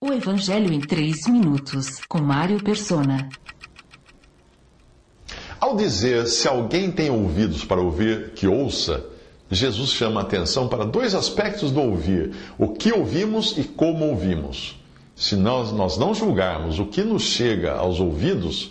O 0.00 0.12
Evangelho 0.12 0.72
em 0.72 0.78
3 0.78 1.26
minutos, 1.26 2.00
com 2.08 2.22
Mário 2.22 2.62
Persona. 2.62 3.28
Ao 5.58 5.74
dizer 5.74 6.28
se 6.28 6.46
alguém 6.46 6.88
tem 6.88 7.10
ouvidos 7.10 7.64
para 7.64 7.80
ouvir, 7.80 8.30
que 8.30 8.46
ouça, 8.46 9.04
Jesus 9.50 9.90
chama 9.90 10.20
a 10.20 10.22
atenção 10.22 10.68
para 10.68 10.84
dois 10.84 11.16
aspectos 11.16 11.72
do 11.72 11.80
ouvir: 11.80 12.32
o 12.56 12.68
que 12.68 12.92
ouvimos 12.92 13.58
e 13.58 13.64
como 13.64 14.04
ouvimos. 14.04 14.80
Se 15.16 15.34
nós, 15.34 15.72
nós 15.72 15.98
não 15.98 16.14
julgarmos 16.14 16.78
o 16.78 16.86
que 16.86 17.02
nos 17.02 17.24
chega 17.24 17.72
aos 17.72 17.98
ouvidos, 17.98 18.70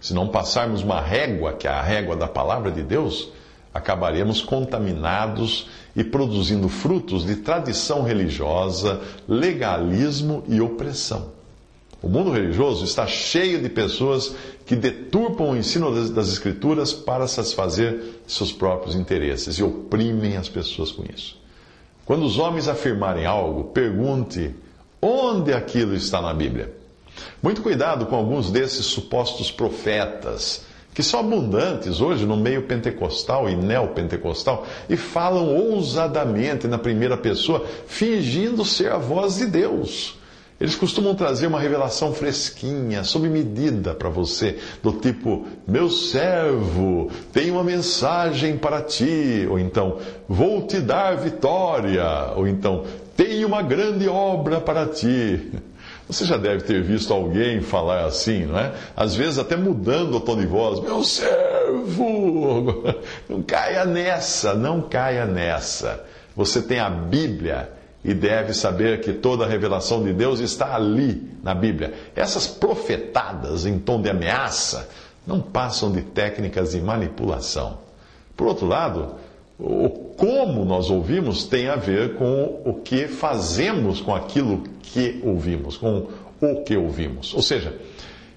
se 0.00 0.14
não 0.14 0.28
passarmos 0.28 0.84
uma 0.84 1.00
régua, 1.00 1.54
que 1.54 1.66
é 1.66 1.72
a 1.72 1.82
régua 1.82 2.14
da 2.14 2.28
palavra 2.28 2.70
de 2.70 2.84
Deus, 2.84 3.32
acabaremos 3.72 4.42
contaminados 4.42 5.68
e 5.96 6.04
produzindo 6.04 6.68
frutos 6.68 7.24
de 7.24 7.36
tradição 7.36 8.02
religiosa, 8.02 9.00
legalismo 9.28 10.44
e 10.48 10.60
opressão. 10.60 11.32
O 12.02 12.08
mundo 12.08 12.32
religioso 12.32 12.84
está 12.84 13.06
cheio 13.06 13.62
de 13.62 13.68
pessoas 13.68 14.34
que 14.66 14.74
deturpam 14.74 15.50
o 15.50 15.56
ensino 15.56 16.10
das 16.10 16.28
Escrituras 16.28 16.92
para 16.92 17.28
satisfazer 17.28 18.20
seus 18.26 18.52
próprios 18.52 18.96
interesses 18.96 19.56
e 19.56 19.62
oprimem 19.62 20.36
as 20.36 20.48
pessoas 20.48 20.90
com 20.90 21.04
isso. 21.14 21.40
Quando 22.04 22.24
os 22.24 22.38
homens 22.38 22.66
afirmarem 22.66 23.24
algo, 23.24 23.64
pergunte 23.64 24.52
onde 25.00 25.52
aquilo 25.52 25.94
está 25.94 26.20
na 26.20 26.34
Bíblia. 26.34 26.74
Muito 27.40 27.62
cuidado 27.62 28.06
com 28.06 28.16
alguns 28.16 28.50
desses 28.50 28.86
supostos 28.86 29.50
profetas, 29.50 30.64
que 30.94 31.02
são 31.02 31.20
abundantes 31.20 32.00
hoje 32.00 32.26
no 32.26 32.36
meio 32.36 32.62
pentecostal 32.62 33.48
e 33.48 33.56
neopentecostal 33.56 34.66
e 34.88 34.96
falam 34.96 35.54
ousadamente 35.54 36.68
na 36.68 36.78
primeira 36.78 37.16
pessoa, 37.16 37.64
fingindo 37.86 38.64
ser 38.64 38.92
a 38.92 38.98
voz 38.98 39.36
de 39.36 39.46
Deus. 39.46 40.18
Eles 40.60 40.76
costumam 40.76 41.12
trazer 41.12 41.48
uma 41.48 41.58
revelação 41.58 42.12
fresquinha, 42.12 43.02
sob 43.02 43.28
medida 43.28 43.94
para 43.94 44.08
você, 44.08 44.58
do 44.80 44.92
tipo: 44.92 45.44
Meu 45.66 45.90
servo, 45.90 47.10
tem 47.32 47.50
uma 47.50 47.64
mensagem 47.64 48.56
para 48.56 48.80
ti, 48.80 49.44
ou 49.50 49.58
então, 49.58 49.98
Vou 50.28 50.62
te 50.64 50.78
dar 50.78 51.16
vitória, 51.16 52.32
ou 52.36 52.46
então, 52.46 52.84
Tenho 53.16 53.48
uma 53.48 53.60
grande 53.60 54.08
obra 54.08 54.60
para 54.60 54.86
ti. 54.86 55.50
Você 56.12 56.26
já 56.26 56.36
deve 56.36 56.62
ter 56.64 56.82
visto 56.82 57.12
alguém 57.12 57.62
falar 57.62 58.04
assim, 58.04 58.44
não 58.44 58.58
é? 58.58 58.74
Às 58.94 59.14
vezes 59.14 59.38
até 59.38 59.56
mudando 59.56 60.16
o 60.16 60.20
tom 60.20 60.36
de 60.36 60.46
voz: 60.46 60.78
Meu 60.80 61.02
servo! 61.02 62.84
Não 63.28 63.42
caia 63.42 63.84
nessa, 63.86 64.54
não 64.54 64.82
caia 64.82 65.24
nessa. 65.24 66.04
Você 66.36 66.60
tem 66.60 66.78
a 66.78 66.90
Bíblia 66.90 67.72
e 68.04 68.12
deve 68.12 68.52
saber 68.52 69.00
que 69.00 69.12
toda 69.12 69.44
a 69.44 69.48
revelação 69.48 70.02
de 70.02 70.12
Deus 70.12 70.40
está 70.40 70.74
ali 70.74 71.30
na 71.42 71.54
Bíblia. 71.54 71.94
Essas 72.14 72.46
profetadas 72.46 73.64
em 73.64 73.78
tom 73.78 74.02
de 74.02 74.10
ameaça 74.10 74.88
não 75.26 75.40
passam 75.40 75.90
de 75.90 76.02
técnicas 76.02 76.72
de 76.72 76.80
manipulação. 76.80 77.78
Por 78.36 78.48
outro 78.48 78.66
lado, 78.66 79.14
o 79.62 79.88
como 80.16 80.64
nós 80.64 80.90
ouvimos 80.90 81.44
tem 81.44 81.68
a 81.68 81.76
ver 81.76 82.14
com 82.16 82.60
o 82.64 82.74
que 82.74 83.06
fazemos 83.06 84.00
com 84.00 84.14
aquilo 84.14 84.64
que 84.82 85.20
ouvimos, 85.24 85.76
com 85.76 86.08
o 86.40 86.62
que 86.64 86.76
ouvimos. 86.76 87.32
Ou 87.32 87.42
seja, 87.42 87.74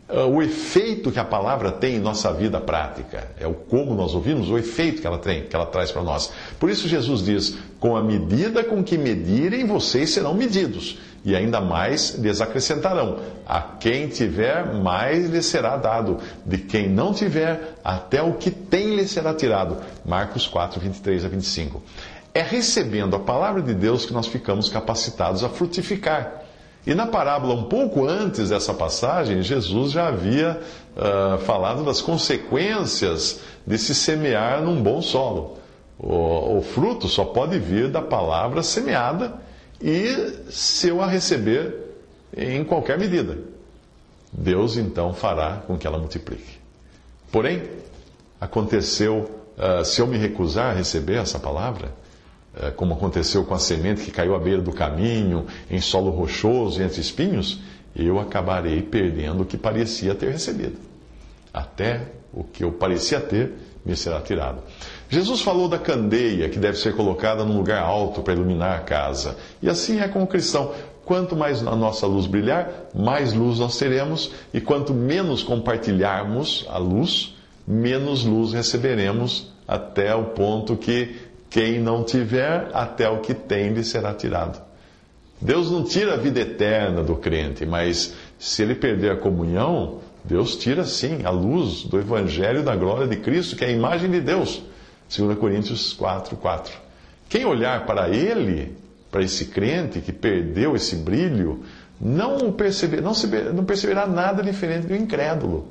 ah, 0.07 0.25
o 0.25 0.41
efeito 0.41 1.11
que 1.11 1.19
a 1.19 1.25
palavra 1.25 1.71
tem 1.71 1.95
em 1.95 1.99
nossa 1.99 2.31
vida 2.31 2.61
prática, 2.61 3.27
é 3.39 3.47
o 3.47 3.53
como 3.55 3.95
nós 3.95 4.13
ouvimos, 4.13 4.49
o 4.49 4.57
efeito 4.57 5.01
que 5.01 5.07
ela 5.07 5.17
tem, 5.17 5.43
que 5.43 5.55
ela 5.55 5.65
traz 5.65 5.91
para 5.91 6.03
nós. 6.03 6.31
Por 6.59 6.69
isso 6.69 6.87
Jesus 6.87 7.23
diz: 7.23 7.57
com 7.79 7.95
a 7.95 8.03
medida 8.03 8.63
com 8.63 8.83
que 8.83 8.97
medirem, 8.97 9.65
vocês 9.65 10.11
serão 10.11 10.35
medidos, 10.35 10.99
e 11.25 11.35
ainda 11.35 11.59
mais 11.59 12.11
lhes 12.15 12.39
acrescentarão. 12.39 13.17
A 13.47 13.59
quem 13.59 14.07
tiver, 14.07 14.75
mais 14.75 15.27
lhe 15.27 15.41
será 15.41 15.75
dado, 15.75 16.19
de 16.45 16.59
quem 16.59 16.87
não 16.87 17.13
tiver, 17.13 17.75
até 17.83 18.21
o 18.21 18.33
que 18.33 18.51
tem 18.51 18.95
lhe 18.95 19.07
será 19.07 19.33
tirado. 19.33 19.77
Marcos 20.05 20.47
4, 20.47 20.79
23 20.79 21.25
a 21.25 21.27
25. 21.27 21.81
É 22.31 22.41
recebendo 22.41 23.15
a 23.15 23.19
palavra 23.19 23.61
de 23.61 23.73
Deus 23.73 24.05
que 24.05 24.13
nós 24.13 24.27
ficamos 24.27 24.69
capacitados 24.69 25.43
a 25.43 25.49
frutificar. 25.49 26.43
E 26.85 26.93
na 26.93 27.07
parábola, 27.07 27.55
um 27.55 27.63
pouco 27.63 28.05
antes 28.05 28.49
dessa 28.49 28.73
passagem, 28.73 29.41
Jesus 29.41 29.91
já 29.91 30.07
havia 30.09 30.61
uh, 30.95 31.39
falado 31.39 31.83
das 31.83 31.99
consequências 31.99 33.39
de 33.65 33.77
se 33.79 33.95
semear 33.95 34.61
num 34.61 34.83
bom 34.83 35.01
solo. 35.01 35.57
O, 35.97 36.57
o, 36.57 36.61
fruto 36.61 37.07
só 37.07 37.23
pode 37.23 37.57
vir 37.57 37.89
da 37.89 38.01
palavra 38.01 38.61
semeada 38.61 39.33
e 39.81 40.35
se 40.49 40.89
eu 40.89 41.01
a 41.01 41.07
receber 41.07 41.75
em 42.35 42.63
qualquer 42.63 42.97
medida. 42.97 43.37
Deus 44.31 44.77
então 44.77 45.13
fará 45.13 45.63
com 45.65 45.77
que 45.77 45.87
ela 45.87 45.97
multiplique. 45.97 46.59
Porém, 47.31 47.63
aconteceu, 48.39 49.29
uh, 49.57 49.83
se 49.85 50.01
eu 50.01 50.07
me 50.07 50.17
recusar 50.17 50.71
a 50.71 50.77
receber 50.77 51.15
essa 51.15 51.39
palavra, 51.39 51.91
é, 52.57 52.71
como 52.71 52.93
aconteceu 52.93 53.43
com 53.43 53.53
a 53.53 53.59
semente 53.59 54.03
que 54.03 54.11
caiu 54.11 54.33
à 54.33 54.39
beira 54.39 54.61
do 54.61 54.71
caminho, 54.71 55.45
em 55.69 55.81
solo 55.81 56.09
rochoso, 56.09 56.81
entre 56.81 57.01
espinhos, 57.01 57.59
eu 57.93 58.17
acabarei 58.19 58.81
perdendo 58.81 59.43
o 59.43 59.45
que 59.45 59.57
parecia 59.57 60.15
ter 60.15 60.31
recebido. 60.31 60.77
Até 61.53 62.07
o 62.33 62.43
que 62.43 62.63
eu 62.63 62.71
parecia 62.71 63.19
ter 63.19 63.53
me 63.85 63.95
será 63.95 64.19
tirado. 64.19 64.59
Jesus 65.07 65.41
falou 65.41 65.67
da 65.67 65.77
candeia 65.77 66.49
que 66.49 66.57
deve 66.57 66.77
ser 66.77 66.95
colocada 66.95 67.45
num 67.45 67.57
lugar 67.57 67.83
alto 67.83 68.21
para 68.21 68.33
iluminar 68.33 68.79
a 68.79 68.81
casa. 68.81 69.37
E 69.61 69.69
assim 69.69 69.99
é 69.99 70.07
com 70.07 70.23
o 70.23 70.27
cristão. 70.27 70.71
Quanto 71.05 71.35
mais 71.35 71.65
a 71.65 71.75
nossa 71.75 72.07
luz 72.07 72.25
brilhar, 72.25 72.67
mais 72.95 73.31
luz 73.31 73.59
nós 73.59 73.77
teremos, 73.77 74.31
e 74.51 74.59
quanto 74.59 74.91
menos 74.91 75.43
compartilharmos 75.43 76.65
a 76.67 76.79
luz, 76.79 77.35
menos 77.67 78.25
luz 78.25 78.53
receberemos, 78.53 79.53
até 79.67 80.15
o 80.15 80.25
ponto 80.25 80.75
que 80.75 81.15
quem 81.47 81.79
não 81.79 82.03
tiver, 82.03 82.69
até 82.73 83.07
o 83.07 83.19
que 83.19 83.35
tem 83.35 83.71
lhe 83.71 83.83
será 83.83 84.15
tirado. 84.15 84.59
Deus 85.39 85.69
não 85.69 85.83
tira 85.83 86.15
a 86.15 86.17
vida 86.17 86.39
eterna 86.39 87.03
do 87.03 87.15
crente, 87.15 87.65
mas 87.65 88.15
se 88.39 88.63
ele 88.63 88.73
perder 88.73 89.11
a 89.11 89.17
comunhão, 89.17 89.99
Deus 90.27 90.55
tira 90.55 90.83
sim 90.83 91.23
a 91.23 91.29
luz 91.29 91.83
do 91.83 91.99
Evangelho 91.99 92.63
da 92.63 92.75
glória 92.75 93.07
de 93.07 93.17
Cristo, 93.17 93.55
que 93.55 93.63
é 93.63 93.67
a 93.67 93.71
imagem 93.71 94.09
de 94.09 94.21
Deus. 94.21 94.63
2 95.15 95.37
Coríntios 95.37 95.93
4, 95.93 96.35
4. 96.35 96.73
Quem 97.29 97.45
olhar 97.45 97.85
para 97.85 98.09
ele, 98.09 98.75
para 99.11 99.23
esse 99.23 99.45
crente 99.45 100.01
que 100.01 100.11
perdeu 100.11 100.75
esse 100.75 100.95
brilho, 100.95 101.63
não, 102.01 102.51
perceber, 102.51 103.01
não, 103.01 103.13
se, 103.13 103.27
não 103.27 103.63
perceberá 103.63 104.07
nada 104.07 104.41
diferente 104.41 104.87
do 104.87 104.95
incrédulo. 104.95 105.67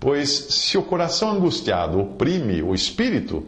Pois 0.00 0.28
se 0.28 0.76
o 0.76 0.82
coração 0.82 1.30
angustiado 1.30 2.00
oprime 2.00 2.62
o 2.62 2.74
espírito, 2.74 3.46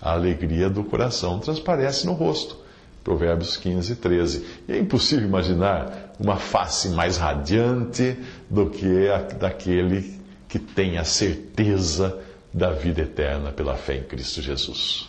a 0.00 0.12
alegria 0.12 0.68
do 0.68 0.84
coração 0.84 1.38
transparece 1.38 2.04
no 2.06 2.12
rosto. 2.12 2.61
Provérbios 3.02 3.56
15, 3.56 3.96
13. 3.96 4.46
E 4.68 4.72
é 4.72 4.78
impossível 4.78 5.26
imaginar 5.26 6.14
uma 6.18 6.36
face 6.36 6.90
mais 6.90 7.16
radiante 7.16 8.16
do 8.48 8.70
que 8.70 9.08
a 9.08 9.18
daquele 9.18 10.20
que 10.48 10.58
tem 10.58 10.98
a 10.98 11.04
certeza 11.04 12.20
da 12.52 12.70
vida 12.70 13.02
eterna 13.02 13.50
pela 13.50 13.76
fé 13.76 13.96
em 13.96 14.04
Cristo 14.04 14.42
Jesus. 14.42 15.08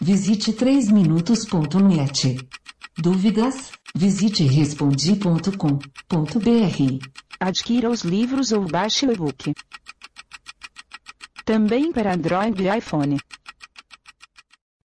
Visite 0.00 0.52
3minutos.net. 0.52 2.38
Dúvidas? 2.98 3.72
Visite 3.94 4.44
respondi.com.br. 4.44 7.06
Adquira 7.40 7.90
os 7.90 8.02
livros 8.02 8.52
ou 8.52 8.66
baixe 8.66 9.06
o 9.06 9.12
e-book 9.12 9.54
também 11.46 11.92
para 11.92 12.12
Android 12.12 12.60
e 12.60 12.76
iPhone. 12.76 13.16